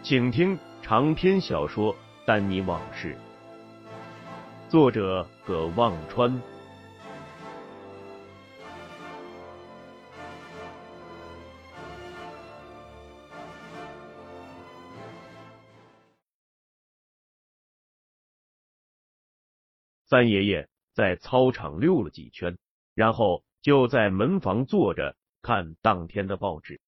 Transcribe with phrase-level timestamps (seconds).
[0.00, 1.92] 请听长篇小说
[2.24, 3.14] 《丹尼往事》，
[4.70, 6.40] 作者葛望川。
[20.06, 22.56] 三爷爷在操场溜了几圈，
[22.94, 26.80] 然后就在门房坐着看当天的报纸。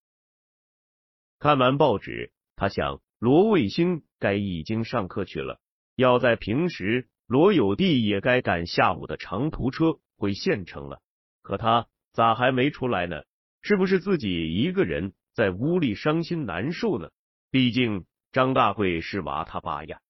[1.39, 2.33] 看完报纸。
[2.61, 5.63] 他想，罗卫星该已经上课去了。
[5.97, 11.01] 要在平时，罗有弟也该赶下午的长途车回县城了。
[11.41, 13.23] 可他咋还没出来呢？
[13.63, 17.09] 是不是自己一个人在屋里伤心难受呢？
[17.51, 20.03] 毕竟张大贵是娃他爸呀。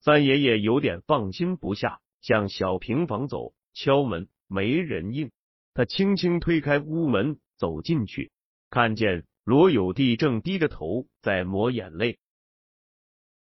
[0.00, 5.30] 三爷爷有点放心不下，向小平房走，敲门，没人应。
[5.74, 8.32] 他轻轻推开屋门，走进去，
[8.68, 9.24] 看见。
[9.44, 12.18] 罗有弟正低着头在抹眼泪，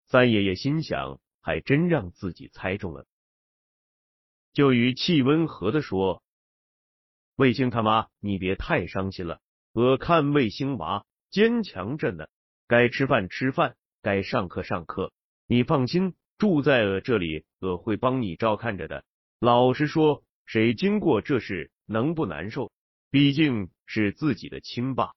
[0.05, 3.07] 三爷爷心想，还真让自己猜中了，
[4.53, 6.21] 就语气温和的说
[7.37, 9.41] ：“卫星他妈，你别太伤心了，
[9.73, 12.27] 我看卫星娃坚强着呢，
[12.67, 15.11] 该吃饭吃饭，该上课上课，
[15.47, 19.03] 你放心，住在我这里，我会帮你照看着的。
[19.39, 22.71] 老实说，谁经过这事能不难受？
[23.09, 25.13] 毕竟是自己的亲爸。”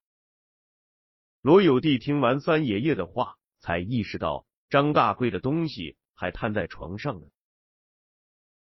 [1.43, 7.27] 罗有弟听完三爷爷的话，才意识到张大贵的东西还摊在床上呢。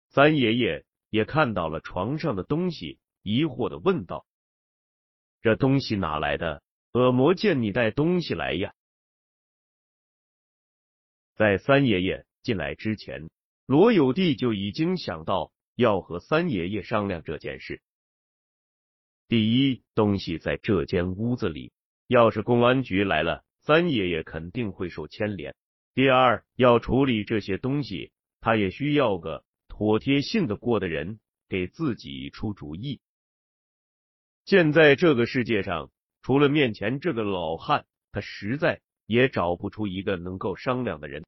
[0.09, 4.27] 三爷爷也看到了床上的东西，疑惑的问道
[5.41, 6.61] ：“这东西哪来的？
[6.91, 8.73] 恶魔见你带东西来呀！”
[11.35, 13.29] 在三爷爷进来之前，
[13.65, 17.81] 罗有弟就已经想到要和三爷爷商量这件事。
[19.29, 21.71] 第一，东西在这间屋子里。
[22.07, 25.55] 要是公安局来了，三爷爷肯定会受牵连。
[25.93, 28.11] 第二，要处理这些东西，
[28.41, 32.99] 他也需要个妥帖、信得过的人给自己出主意。
[34.45, 35.89] 现在这个世界上，
[36.21, 41.25] 除了面前这个老汉，他实在也找不出一个能够商量的人。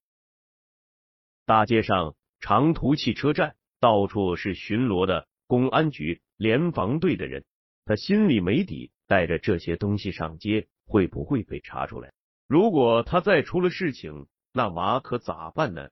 [1.46, 7.46] 大街上、长途汽车站，到处是巡逻的公安局、联防队的人，
[7.86, 8.92] 他心里没底。
[9.07, 12.13] 带着这些东西上街，会不会被查出来？
[12.45, 15.90] 如果他再出了事情，那娃可咋办呢？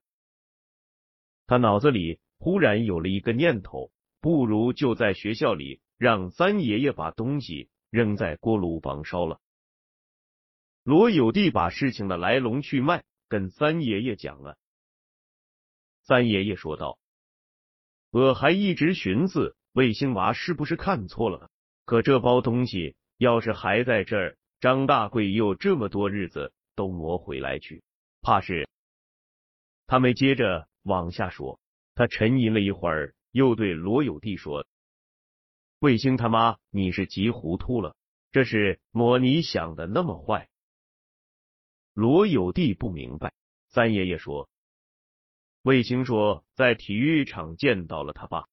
[1.47, 9.39] 他脑子里忽然有了一个念头，不如就在学校里让三爷爷把东西扔在锅炉房烧了。
[10.83, 14.57] 罗有弟把事情的来龙去脉跟三爷爷讲了。
[16.03, 16.99] 三爷爷说道
[18.11, 21.49] ：“我还一直寻思卫星娃是不是看错了，
[21.85, 27.81] 可这包东西……”要是还在这儿，张大贵又这么多日子都磨回来去，
[28.21, 28.67] 怕是
[29.87, 31.59] 他没接着往下说。
[31.93, 34.67] 他沉吟了一会儿，又对罗有弟说
[35.79, 37.95] ：“卫星他妈，你是急糊涂了，
[38.34, 40.49] 这是魔你想的那么坏？”
[41.93, 43.34] 罗有弟不明白。
[43.69, 44.49] 三爷爷说
[45.63, 48.47] ：“卫星说在体育场见到了他爸。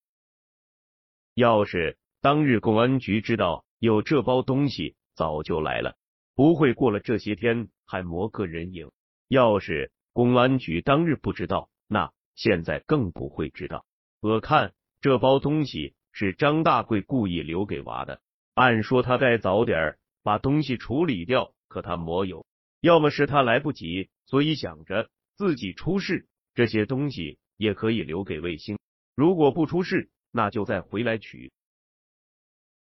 [1.34, 5.96] 要是当日公安局知道。”有这包东西，早就来了，
[6.36, 8.92] 不会过了这些天还磨个人影。
[9.26, 13.84] 要是公安局当日不知道，那现在更不会知道。
[14.20, 18.20] 我看这包东西是张大贵故意留给娃的。
[18.54, 22.46] 按说他该早点把东西处理掉，可他没有。
[22.80, 28.78] 要么是他来不及，所以想着自己出事，这些东西也可以留给卫星。
[29.16, 31.50] 如果不出事，那就再回来取。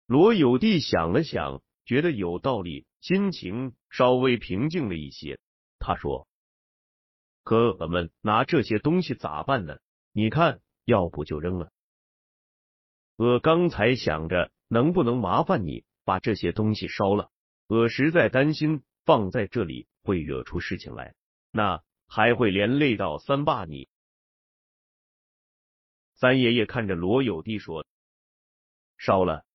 [0.07, 5.41] 罗有弟想了想，觉得有道理，心情稍微平静了一些。
[5.79, 6.29] 他说
[7.43, 9.79] ：“可我们拿这些东西咋办呢？
[10.13, 11.73] 你看，要不就扔了。
[13.17, 17.31] 我刚才想着，能不能麻烦你把这些东西烧了？
[17.67, 21.15] 我实在担心放在这里会惹出事情来，
[21.51, 23.89] 那还会连累到三爸你。”
[26.17, 27.87] 三爷爷看着罗有弟说
[28.99, 29.47] ：“烧了。”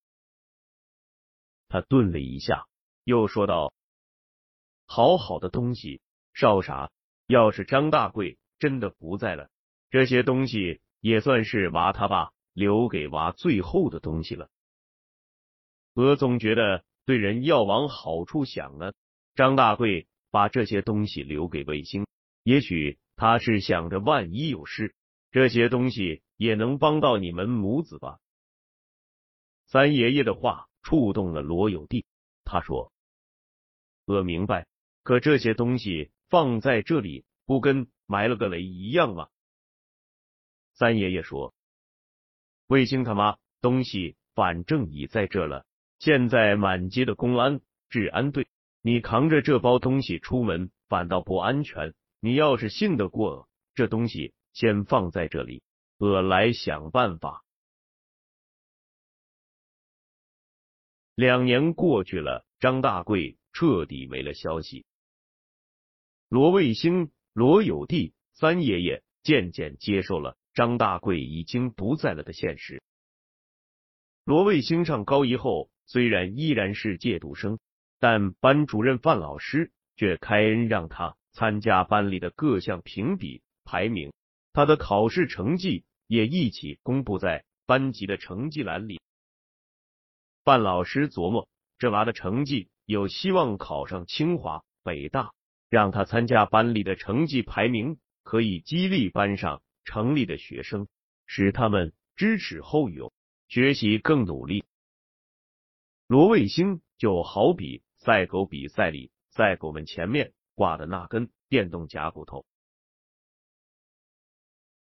[1.70, 2.66] 他顿了一下，
[3.06, 3.72] 又说道
[4.86, 6.02] ：“好好的东西，
[6.34, 6.92] 烧啥？
[7.28, 9.50] 要是张大贵真的不在了，
[9.90, 14.50] 这些东西也算是娃他爸留给娃最后的东西了。
[15.94, 18.92] 我总觉得对人要往好处想呢。
[19.36, 22.06] 张大贵把这些东西留给卫星，
[22.44, 24.94] 也许他是想着万一有事，
[25.32, 28.22] 这些东西。”也能帮到你们母子吧？
[29.66, 32.08] 三爷爷的话触动了罗有弟，
[32.44, 32.92] 他说
[34.08, 34.66] ：“我明白，
[35.04, 39.28] 可这些东西放在这里，不跟埋了个雷一样吗？”
[40.74, 41.54] 三爷爷说
[42.66, 45.64] ：“卫星他妈东西反正已在这了，
[46.00, 47.62] 现在满街的公安
[47.92, 48.48] 治安队，
[48.82, 51.94] 你扛着这包东西出门反倒不安全。
[52.20, 55.62] 你要是信得过，这东西先放在这里。”
[56.00, 57.44] 我来想办法。
[61.20, 64.86] 两年过去了，张大贵彻底没了消息。
[66.30, 72.82] 罗卫星、罗有弟三爷爷渐渐接受了张大贵已经不在了的现实。
[74.24, 77.60] 罗卫星上高一后，虽然依然是借读生，
[78.00, 84.14] 但班主任范老师却开恩让他参加班里的各项评比排名，
[84.54, 85.84] 他的考试成绩。
[86.08, 89.02] 也一起公布在班级的成绩栏里。
[90.50, 91.48] 范老师琢磨，
[91.78, 95.32] 这娃的成绩有希望考上清华、北大，
[95.70, 100.88] 让他参加班里的成绩排名，可以激励班上成立的学生，
[101.28, 103.14] 使他们知耻后勇，
[103.48, 104.64] 学习更努力。
[106.08, 112.44] 罗卫星就好比赛狗比赛里赛狗们前面挂的那根电动假骨头。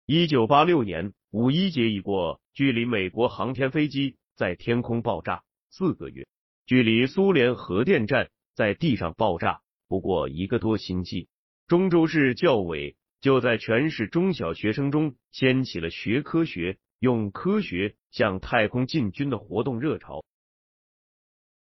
[0.08, 6.28] 一九八六年五一节一过，距离美国航天飞机在天空爆炸四个月，
[6.66, 11.28] 距离苏联核电站在地上爆炸不过一个多星期，
[11.68, 20.24] 中州市教委就在全市中小学生中掀起了学科学、用科学向太空进军的活动热潮。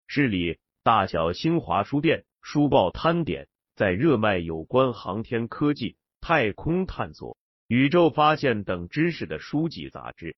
[0.08, 7.38] 市里大小新华书店、书报摊点在热卖有关航天科技、太空探索。
[7.68, 10.36] 宇宙发现等知识的书籍杂志。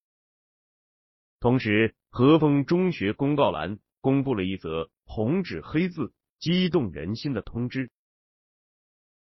[1.39, 7.89] 同时，和风中学公告栏公布了一则红纸黑字、激动人心的通知：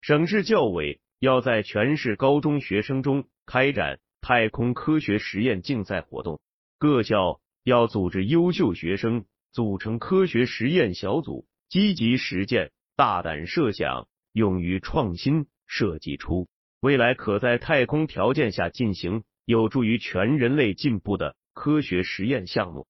[0.00, 6.40] 省市教委要在全市高中学生中开展太空科学实验竞赛活动，
[6.78, 16.46] 各校要组织优秀学生组成科学实验小组，积极实践，大胆设想，勇于创新，设计出。
[16.78, 22.86] 未来可在太空条件下进行有助于全人类进步的科学实验项目。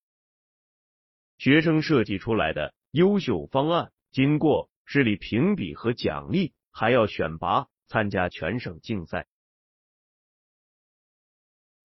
[1.38, 9.26] 学生设计出来的优秀方案，经过市里评比和奖励，还要选拔参加全省竞赛。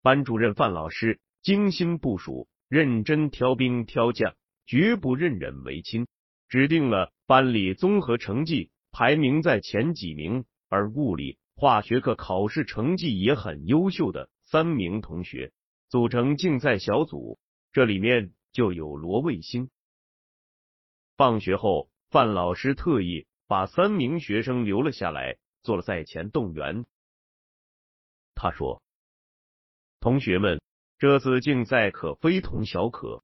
[0.02, 4.36] 班主任范老师精心部署，认真挑兵挑将，
[4.66, 6.06] 绝不任人唯亲，
[6.50, 11.38] 指定了班里综合成绩排名在前几名，而物理。
[11.56, 15.54] 化学课考试成绩也很优秀的三名同学
[15.94, 17.38] 组成竞赛小组，
[17.72, 19.70] 这里面就有罗卫星。
[21.18, 26.88] 放学后，范老师特意把三名学生留了下来，做了赛前动员。
[28.34, 28.82] 他说
[30.02, 30.60] ：“同学们，
[30.98, 33.24] 这次竞赛可非同小可，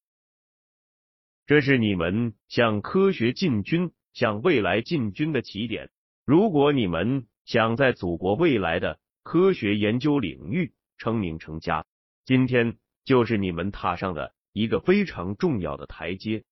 [1.48, 5.90] 这是你们向科学进军、向未来进军的起点。
[6.24, 11.88] 如果你们……”想在祖国未来的科学研究领域成名成家，
[12.30, 16.44] 今天就是你们踏上的一个非常重要的台阶。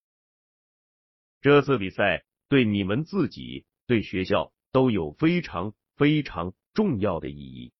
[1.40, 7.74] 这次比赛对你们自己、对学校都有非常非常重要的意义。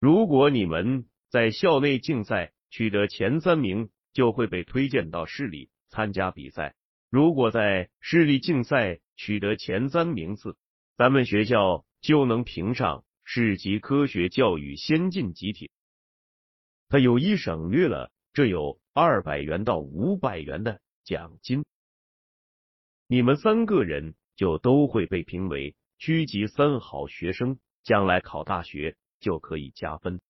[0.00, 6.74] 如果你们在校内竞赛取得前三名，就会被推荐到市里参加比赛；
[7.08, 10.58] 如果在市里竞赛取得前三名次，
[10.98, 15.70] 咱们学校就能评上市级科学教育先进集体。
[16.90, 21.64] 他有意省略了，这有二百元到五百元的奖金。
[23.06, 30.20] 你们三个人就都会被评为区级三好学生，将来考大学就可以加分。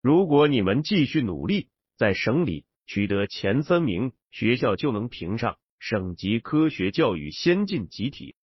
[0.00, 8.36] 如果你们继续努力，在省里取得前三名，学校就能评上省级科学教育先进集体。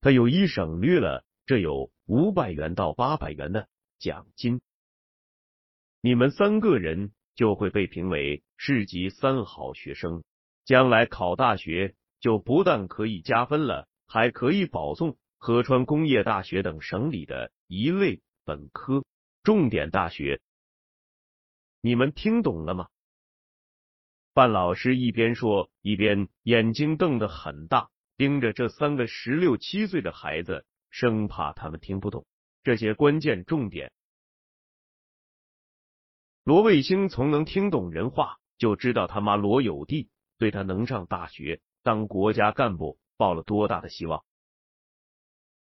[0.00, 4.60] 他有一省略了，这有五百元到八百元的奖金。
[6.04, 10.22] 你们三个人就会被评为市级三好学生，
[10.66, 19.02] 将来考大学就不但可以加分了，还可以保送河川工业大学等省里的一类本科、
[19.42, 20.42] 重点大学。
[21.80, 22.88] 你们听懂了吗？
[24.34, 32.26] 范老师一边说，一边眼睛瞪得很大，盯着这三个十六七岁的孩子，生怕他们听不懂
[32.62, 33.90] 这些关键重点。
[36.44, 44.22] 罗卫星从能听懂人话，就知道他妈罗有弟对他能上大学当国家干部抱了多大的希望。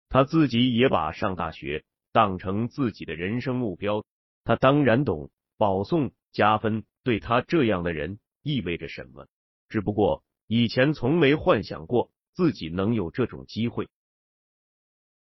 [0.09, 4.03] 他自己也把上大学当成自己的人生目标，
[4.43, 5.29] 他当然懂。
[5.57, 9.27] 保送加分对他这样的人意味着什么？
[9.69, 13.87] 只不过以前从没幻想过自己能有这种机会。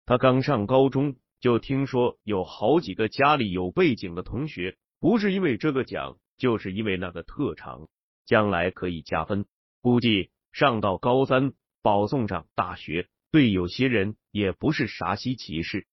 [0.06, 7.88] 他刚上高中就听说有好几个家里有背景的同学，不是因为这个奖，就是因为那个特长，
[8.26, 9.46] 将来可以加分。
[9.80, 11.52] 估计上到高三
[11.82, 15.86] 保送上大学，对有些人也不是啥稀奇事。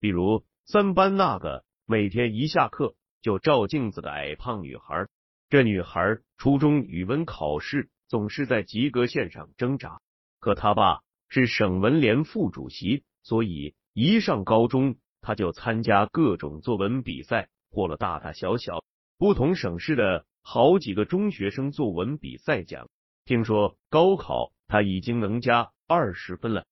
[0.00, 1.64] 比如三班那个。
[1.90, 5.08] 每天一下课就照镜子的矮胖女孩，
[5.48, 10.02] 这女孩初中语文考试总是在及格线上挣扎。
[10.38, 18.84] 可她爸是省文联副主席，所以一上高中，她就参加各种作文比赛，获了大大小小
[19.16, 22.88] 不同省市的好几个中学生作文比赛奖。
[23.24, 26.66] 听说高考他已经能加二十分了。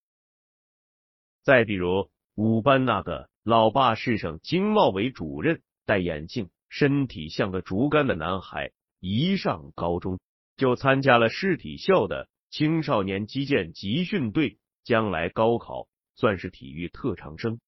[1.42, 3.28] 再比如五班那个。
[3.46, 8.72] 老爸是省经贸委主任，戴眼镜，身体像个竹竿的男孩。
[8.98, 10.18] 一上高中
[10.56, 15.86] 就参加了市体校的青少年击剑集训队，将来高考
[16.16, 17.60] 算是体育特长生。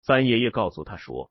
[0.00, 1.30] 三爷爷告诉他说：“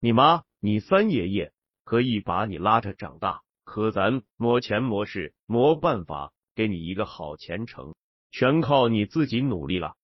[0.00, 1.52] 你妈，你三爷爷
[1.82, 7.96] 可以把你拉着长大，可咱磨钱磨事磨办法给你一个好前程，
[8.30, 9.96] 全靠你自己努力了。”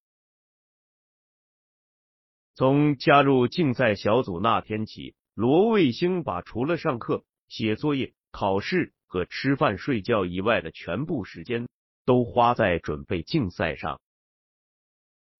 [2.56, 11.68] 从加入竞赛小组那天起，罗卫星把除了上课、写作业、考试和吃饭睡觉以外的全部时间
[12.04, 14.00] 都花在准备竞赛上。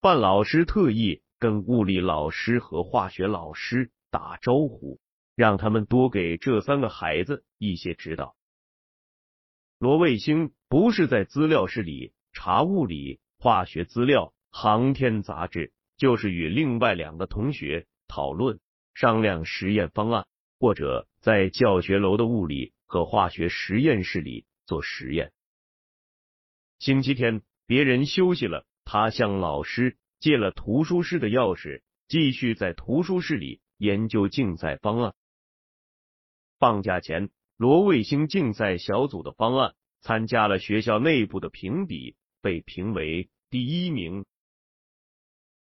[0.00, 5.00] 范老师特意跟物理老师和化学老师打招呼，
[5.34, 8.36] 让他们多给这三个孩子一些指导。
[9.80, 15.72] 罗卫星不是在资料室里查物理、化学资料、航天杂志。
[15.96, 18.58] 就是与另外两个同学讨论
[18.94, 20.26] 商量实验方案，
[20.58, 25.32] 或者在教学楼的物理和化学实验室里做实验。
[26.80, 35.14] 星期天别人休息了，他向老师借了图书室的钥匙，继续在图书室里研究竞赛方案。
[36.58, 44.24] 放假前，罗卫星竞赛小组的方案参加了学校内部的评比，被评为第一名。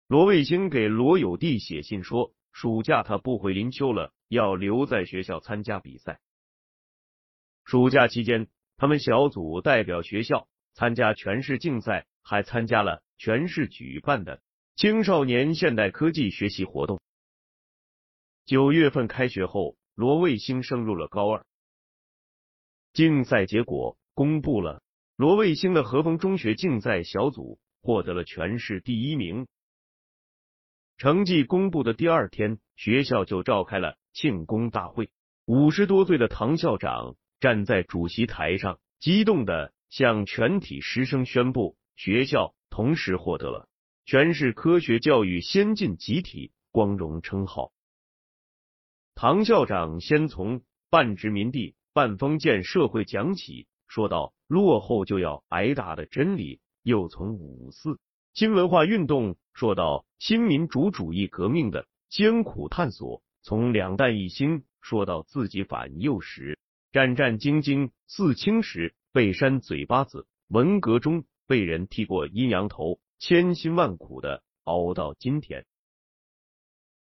[0.06, 6.20] 罗卫星给罗有弟写信说，暑假他不回林丘了，要留在学校参加比赛。
[7.64, 14.42] 暑假期间，他们小组代表学校参加全市竞赛，还参加了全市举办的
[14.76, 17.01] 青少年现代科技学习活动。
[18.44, 21.46] 九月份开学后，罗卫星升入了高二。
[22.92, 24.82] 竞赛结果公布了，
[25.16, 29.46] 罗卫星的和风中学竞赛小组获得了全市第一名。
[30.98, 35.10] 成绩公布的第二天，学校就召开了庆功大会。
[35.44, 43.68] 五十多岁的唐校长站在主席台上，激动的向全体师生宣布，学校同时获得了
[44.04, 47.72] 全市科学教育先进集体光荣称号。
[49.14, 57.98] 唐校长先从半殖民地半封建社会讲起，说到落后就要挨打的真理，又从五四。
[58.34, 66.58] 新文化运动说到新民主主义革命的艰苦探索，从两弹一星说到自己反右时
[66.90, 75.66] 战战兢兢，四清时被扇嘴巴子，文革中被人剃过阴阳头，千辛万苦的熬到今天。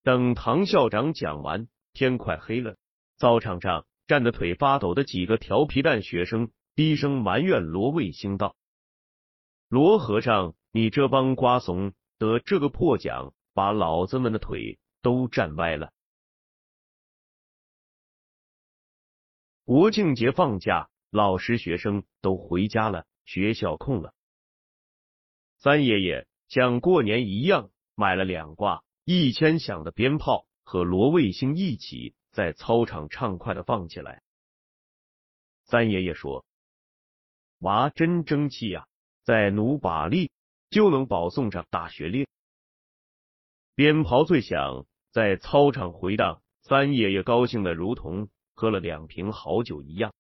[0.04, 2.78] 等唐校长讲完，天快黑了，
[3.18, 8.56] 操场上站得腿发抖的几个调皮蛋学生低声埋怨罗卫星道
[9.68, 15.92] ：“罗和尚，你这帮瓜怂，得这个破奖，把老子们的腿都站歪了。”
[19.66, 24.14] 国庆节放假，老师学生都回家了，学校空了。
[25.58, 34.22] 三爷爷像过年一样买了两挂一千响的鞭炮，和罗卫星一起在操场畅快的放起来。
[35.64, 36.46] 三爷爷说
[37.60, 38.86] ：“娃真争气呀，
[39.24, 40.30] 再努把力
[40.70, 42.28] 就能保送上大学令。”
[43.76, 50.14] 鞭炮最响，在操场回荡，三爷爷高兴的如同喝了两瓶好酒一样。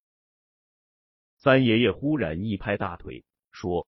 [1.40, 3.86] 三爷爷忽然一拍大腿，说：“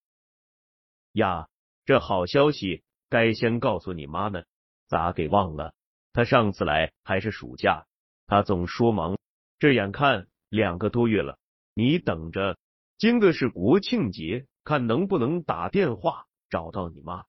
[1.13, 1.47] 呀，
[1.85, 4.43] 这好消息该先告诉你妈呢，
[4.87, 5.73] 咋给忘了？
[6.19, 7.85] 他上次来还是暑假，
[8.27, 9.17] 他总说忙，
[9.57, 11.39] 这眼看两个多月了。”
[11.73, 12.57] 你等着，
[12.97, 17.23] 今个是国庆节，看能不能打电话找到你妈。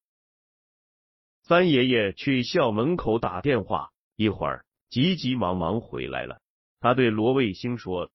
[1.45, 6.41] 三爷爷去校门口打电话，一会儿急急忙忙回来了。
[6.81, 8.11] 他对罗卫星说：“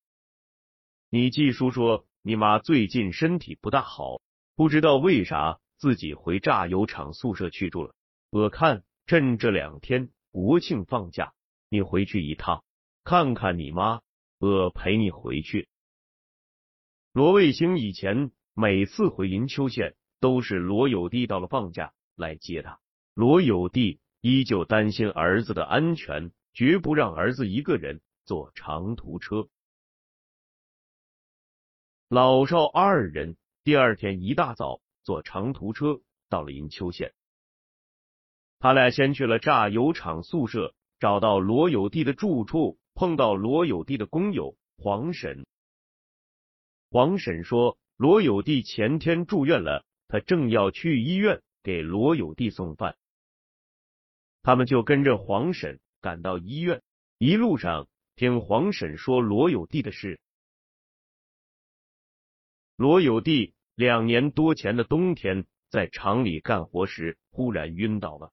[1.10, 4.20] 你季叔说你妈最近身体不大好，
[4.58, 7.96] 不知道为啥自己回榨油厂宿舍去住了。
[8.30, 11.34] 我看趁这两天国庆放假，
[11.70, 12.66] 你回去一趟，
[13.06, 14.02] 看看你妈，
[14.38, 15.70] 我陪你回去。”
[17.14, 22.82] 罗卫星以前每次回银丘县，都是罗有弟到了放假来接他。
[23.14, 29.48] 罗有弟依旧担心儿子的安全，绝不让儿子一个人坐长途车。
[32.10, 37.14] 老少二人第二天一大早坐长途车到了银丘县，
[38.60, 45.46] 他俩先去了榨油厂宿舍，找到罗有弟的住处，碰到罗有弟的工友黄婶。
[46.90, 52.96] 黄婶说：“罗有弟前天住院了，他正要去医院给罗有弟送饭。”
[54.42, 56.82] 他们就跟着黄婶赶到医院，
[57.18, 60.20] 一路上听黄婶说罗有弟的事。
[62.78, 68.32] 罗有弟两年多前的冬天在厂里干活时忽然晕倒了，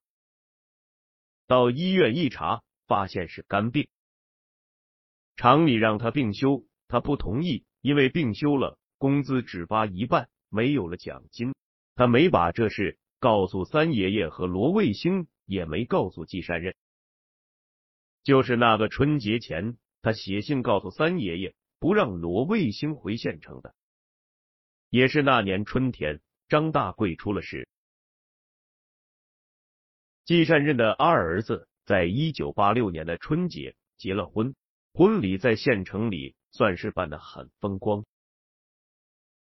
[1.47, 3.89] 到医院一查，发现是肝病。
[5.37, 7.65] 厂里让他病休，他不同意。
[7.81, 11.53] 因为病休了，工资只发一半，没有了奖金。
[11.97, 16.77] 他没把这事告诉三爷爷和罗卫星，也没告诉季善任。
[18.23, 23.75] 就是那个春节前，他写信告诉三爷爷，不让罗卫星回县城的。
[24.89, 27.69] 也是那年春天，张大贵出了事。
[30.25, 34.55] 季善任的二儿子在一九八六年的春节结了婚，
[34.93, 36.35] 婚礼在县城里。
[36.55, 38.05] 算是办得很风光。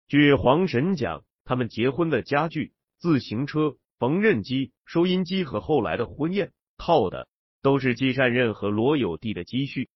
[0.07, 7.27] 据黄神讲，他们结婚的家具、自行车、缝纫机、收音机和后来的婚宴，靠的
[7.61, 9.87] 都是季善任和罗有弟的积蓄。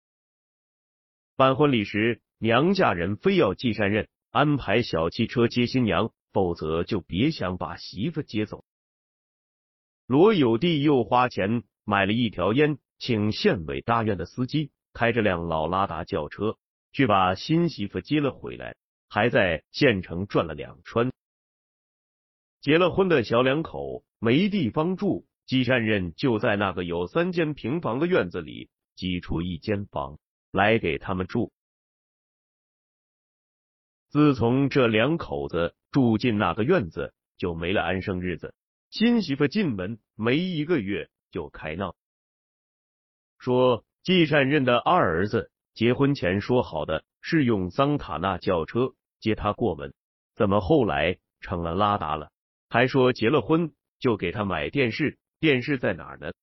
[1.35, 8.63] 办婚礼时，娘家人非要季善任安排小汽车接新娘，否则就别想把媳妇接走。
[10.09, 16.57] 罗有弟又花钱买了一条烟，请县委大院的司机开着辆老拉达轿车。
[16.91, 18.75] 去把新媳妇接了回来，
[19.07, 21.11] 还在县城转了两圈。
[22.59, 30.17] 结了婚的小两口没地方住，季善任就在那个有三间平房的院子里挤出一间房
[30.51, 31.51] 来给他们住。
[34.09, 38.55] 自从这两口子住进那个院子，就没了安生日子。
[38.89, 41.95] 新媳妇进门没一个月就开闹，
[43.37, 45.51] 说季善任的二儿子。
[45.75, 49.93] 结婚前说好的是用桑塔纳轿车接他过门，
[50.35, 52.31] 怎么后来成了拉达了？
[52.67, 56.33] 还说结了婚就给他买电视，电视在哪呢？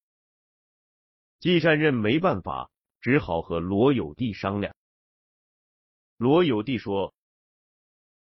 [1.41, 4.75] 季善任没办法，只好和罗有弟商量。
[6.17, 7.13] 罗有弟说：“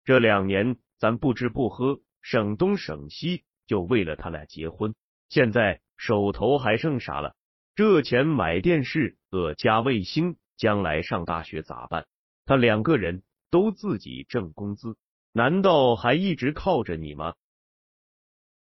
[0.04, 4.96] 这两年咱不吃不喝，省东省西，就为了他俩结婚。
[5.30, 7.36] 现在手头还剩啥了？
[7.76, 12.06] 这钱买电视，呃，加卫星。”将来上大学咋办？
[12.46, 14.98] 他两个人都自己挣工资，
[15.32, 17.36] 难道还一直靠着你吗？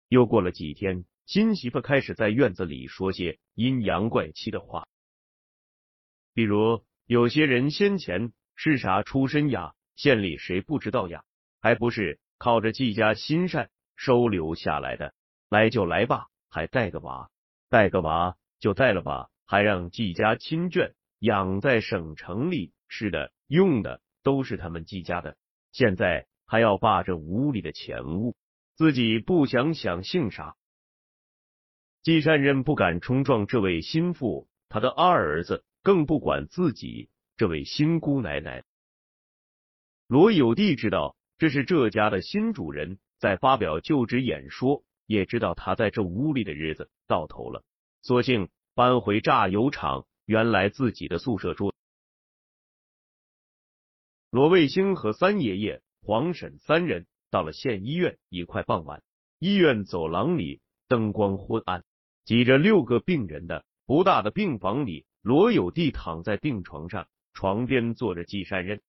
[0.08, 4.88] 又过了几天，新媳妇开始在院子里说些阴阳怪气的话，
[6.34, 9.72] 比如有些人先前是啥出身呀？
[9.94, 11.22] 县里谁不知道呀？
[11.60, 15.12] 还不是靠着季家心善收留下来的？
[15.48, 17.30] 来就来吧，还带个娃，
[17.68, 20.92] 带个娃就带了吧，还让季家亲眷。
[21.18, 25.36] 养在省城里，吃的用的都是他们季家的。
[25.72, 28.36] 现在还要霸这屋里的钱物，
[28.74, 30.56] 自己不想想姓啥？
[32.02, 38.62] 季善任不敢冲撞这位心腹，他的二儿子更不管自己这位新姑奶奶。
[40.06, 47.64] 罗有弟知道这是这家的新主人在发表就职演说，也知道他在这屋里的日子到头了，
[48.02, 51.72] 索性搬回榨油厂原来自己的宿舍住。
[54.30, 59.02] 罗卫星和三爷爷、黄婶三人到了县医院，已快傍晚。
[59.38, 61.84] 医院走廊里灯光昏暗。
[62.24, 68.82] 挤着六个病人的不大的病房里，罗有弟躺在病床上，床边坐着季善任。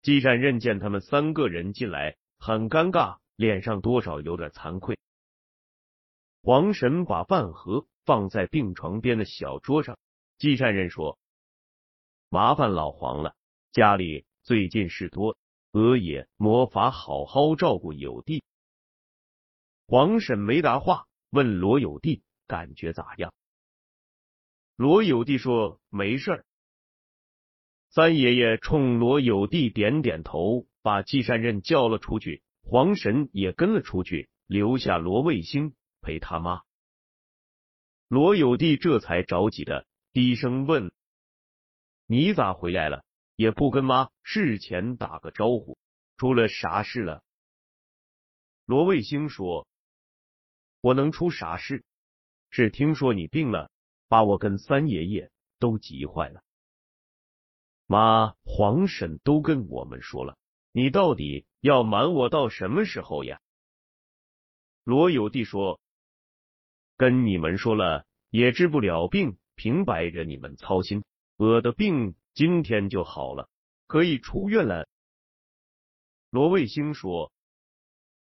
[0.00, 4.98] 季善任见他们三个人进来，很尴尬，脸上多少有点惭愧。
[6.42, 9.98] 黄神把饭盒放在病床边的小桌上，
[10.38, 11.18] 季善人说
[12.30, 13.36] ：“麻烦老黄了，
[13.72, 15.36] 家里最近事多，
[15.72, 18.42] 额也没法好好照顾有弟。”
[19.86, 21.06] 黄婶没答话。
[21.32, 23.32] 问罗有弟感觉咋样？
[24.74, 26.44] 罗有弟说没事儿。
[27.90, 36.62] 三爷爷冲罗有弟点点头，把季善任叫了出去，黄神也跟了出去，留下罗卫星陪他妈。
[38.08, 40.92] 罗有弟这才着急的低声问
[42.06, 43.04] ：“你咋回来了？
[43.36, 45.78] 也不跟妈事前打个招呼，
[46.16, 47.22] 出了啥事了？”
[48.66, 49.66] 罗卫星说。
[50.82, 51.84] 我能出啥事？
[52.48, 53.70] 是听说你病了，
[54.08, 56.42] 把我跟三爷爷都急坏了。
[57.86, 60.38] 妈、黄婶都跟我们说了，
[60.72, 63.40] 你到底要瞒我到什么时候呀？
[64.84, 65.80] 罗有弟说
[66.96, 71.04] ：“跟你们说了也治不了病，平白着你们操心。
[71.36, 73.48] 我的病今天就好了，
[73.86, 74.88] 可以出院了。”
[76.30, 77.32] 罗卫星说：“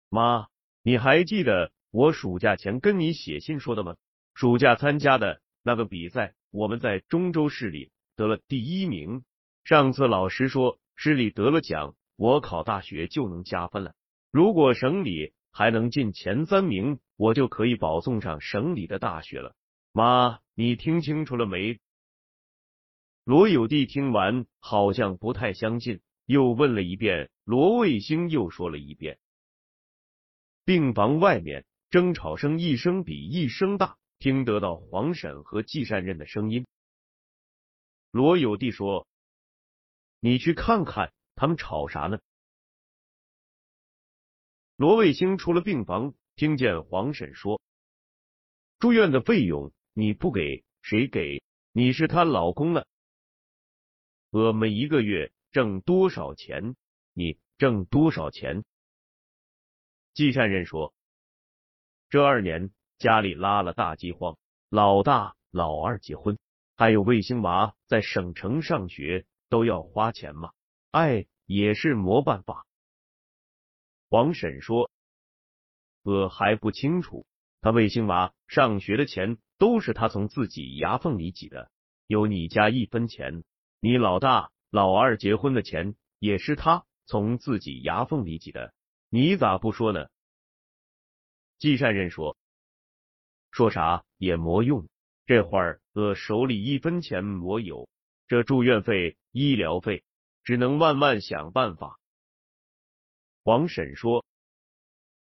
[0.10, 0.48] 妈，
[0.82, 3.96] 你还记得？”我暑假前跟你写信说的吗？
[4.34, 9.24] 暑假参加的那个比赛，我们在中州市里得了第一名。
[9.63, 13.95] 上次老师说市里得了奖，我考大学就能加分了。
[14.32, 19.56] 如果省里还能进前三名，我就可以保送上省里的大学了。
[19.91, 21.80] 妈，你听清楚了没？
[23.23, 27.30] 罗有弟听完好像不太相信，又问了一遍。
[27.43, 29.19] 罗卫星又说了一遍。
[30.65, 31.65] 病房外面。
[31.89, 36.65] 争吵声一声比一声大，听得到黄婶和季善任的声音。
[38.10, 39.08] 罗有弟说
[40.19, 42.19] ：“你去看看他们吵啥呢？”
[44.76, 47.62] 罗卫星出了病房，听见黄婶说
[48.80, 51.43] ：“住院的费用你不给谁给？
[51.72, 52.88] 你是她老公了。
[54.32, 56.76] 我们一个月挣多少钱？
[57.13, 58.65] 你挣多少钱？”
[60.13, 60.93] 季善任说。
[62.10, 64.38] 这二年家里拉了大饥荒，
[64.69, 66.38] 老大老二结婚，
[66.76, 70.52] 还有卫星娃在省城上学，都要花钱嘛。
[70.94, 72.68] 哎，也是没办法。
[74.10, 74.92] 王婶说
[76.06, 77.26] ：“我还不清楚，
[77.62, 81.72] 他卫星娃上学的钱都是他从自己牙缝里挤的，
[82.06, 83.44] 有你家一分钱。
[83.80, 88.72] 你老大老二结婚的钱也是他从自己牙缝里挤的，
[89.10, 90.10] 你咋不说呢？”
[91.58, 92.38] 季善任说
[93.50, 94.88] ：“说啥也没用，
[95.26, 97.90] 这会儿我手里一分钱没有，
[98.28, 100.04] 这住院费、医疗费，
[100.44, 102.00] 只能慢慢想办法。”
[103.44, 104.26] 黄婶说：“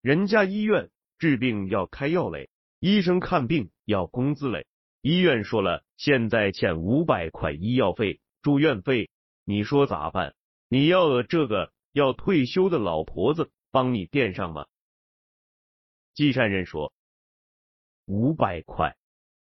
[0.02, 4.65] 人家医院治病要开药嘞，医生看病要工资嘞。
[5.02, 9.10] 医院说了，现在欠五百块医药费、住院费，
[9.43, 10.36] 你说咋办？
[10.70, 14.67] 你要这个要退休的老婆子帮你垫上吗？”
[16.13, 16.93] 季善任说
[18.06, 18.98] ：“五百块，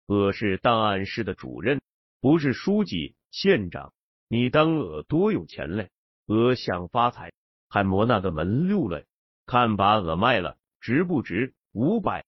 [0.06, 1.82] 我是档案室的主任，
[2.20, 3.94] 不是书记、县长。
[4.32, 5.92] 你当我多有钱嘞？
[6.26, 7.34] 我想发财，
[7.68, 9.06] 还磨那个门路嘞。
[9.46, 11.54] 看把我卖了，值不值？
[11.74, 12.26] 五百。”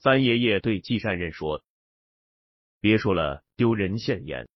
[0.00, 1.64] 三爷爷对季善任说
[2.78, 4.50] ：“别说了，丢人现眼。”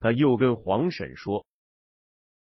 [0.00, 1.46] 他又跟黄婶说：“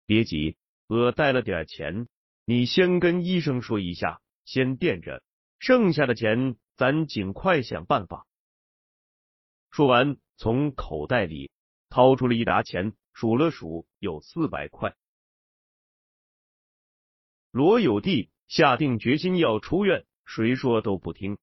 [0.05, 2.09] 别急，我带了点钱，
[2.43, 5.23] 你先跟医生说一下。”先垫着，
[5.59, 8.27] 剩下的钱咱尽快想办法。
[9.69, 11.51] 说完，从口袋里
[11.91, 14.95] 掏出了一沓钱，数了数，有四百块。
[17.51, 21.37] 罗有弟下定决心要出院，谁说都不听。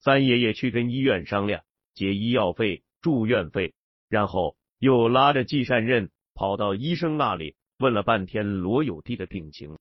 [0.00, 1.64] 三爷爷去跟医院商量
[1.94, 3.74] 结医药费、住院费，
[4.08, 9.78] 然后又拉着季善任跑到医生那里问了半天罗有弟的病情。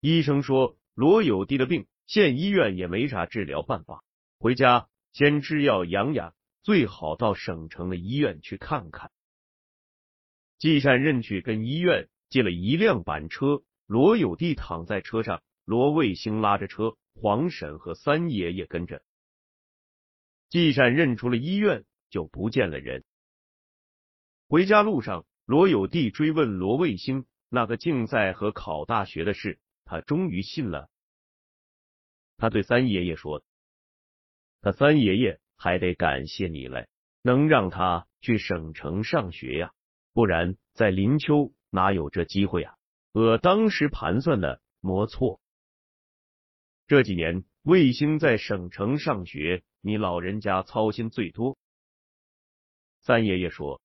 [0.00, 4.02] 医生说罗有弟的病县医院也没啥治疗办法，
[4.38, 9.12] 回家先吃药养养，最好到省城的医院去看看。
[10.56, 19.04] 季善任去跟医院借了一辆板车，罗有弟躺在车上，罗卫星拉着车，黄婶和三爷爷跟着。
[20.48, 23.04] 季善认出了医院，就不见了人。
[24.48, 30.88] 回家路上，罗有弟追问罗卫星那个竞赛和考大学的事，他终于信了。
[32.38, 33.44] 他对三爷爷说
[34.62, 36.88] ：“他三爷爷还得感谢你嘞，
[37.22, 39.72] 能让他去省城上学呀，
[40.12, 42.74] 不然在林丘哪有这机会啊？
[43.12, 45.40] 我当时盘算的没错。
[46.86, 51.58] 这几年卫星在省城上学。”你老人家操心最多。
[53.02, 53.82] 三爷爷说：“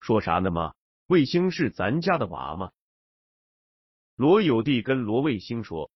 [0.00, 0.72] 说啥呢嘛？
[1.08, 2.72] 卫星是咱家的娃嘛。”
[4.16, 5.90] 罗有弟跟罗卫星说：“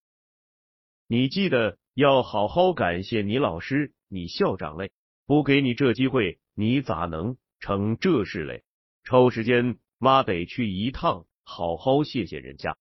[1.09, 4.93] 你记得要好好感谢你老师、你校长嘞，
[5.25, 8.63] 不给你这机会，你咋能成这事嘞？
[9.05, 12.77] 抽时间，妈得去一趟，好好谢谢人家。”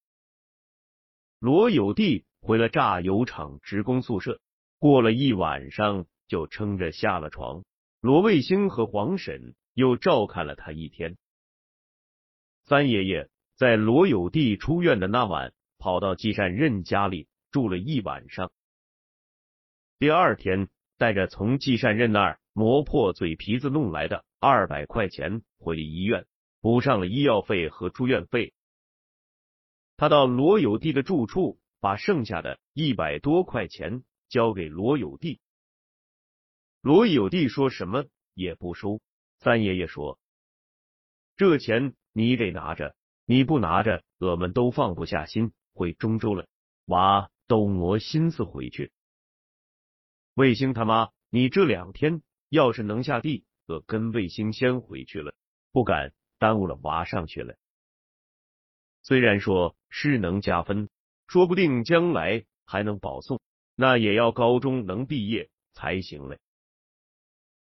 [1.39, 4.41] 罗有弟回了榨油厂职工宿舍。
[4.77, 7.63] 过了一晚上，就撑着下了床。
[8.01, 11.17] 罗卫星和黄婶又照看了他一天。
[12.65, 18.51] 三爷爷在罗有弟出院的那晚，跑到季善任家里住了一晚上。
[19.97, 20.67] 第二天，
[21.01, 26.27] 带着从季善任那儿磨破嘴皮子弄来的二百块钱回了医院，
[26.59, 28.53] 补上了医药费和住院费。
[29.97, 34.03] 他到罗有弟的住处，把剩下的一百多块钱。
[34.29, 35.41] 交给罗有弟，
[36.81, 39.01] 罗有弟说什么也不收。
[39.39, 40.19] 三爷爷说
[41.35, 46.47] ：“这钱你得拿着，你不拿着，我们都放不下心回中州了，
[46.85, 48.91] 娃都磨心思回去。”
[50.33, 55.33] 卫星他妈，你这两天要是能下地，我跟卫星先回去了，
[55.71, 57.55] 不敢耽误了娃上学了。
[59.03, 60.89] 虽然说是能加分，
[61.27, 63.41] 说不定将来还能保送。
[63.75, 66.39] 那也要高中能毕业才行嘞。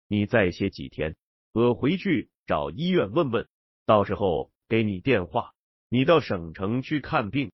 [0.07, 1.15] 你再歇几天，
[1.51, 3.47] 我回去找医院问问，
[3.85, 5.53] 到时候给你电话，
[5.89, 7.51] 你到省城去看病。